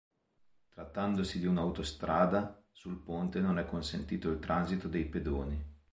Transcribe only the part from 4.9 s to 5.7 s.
pedoni.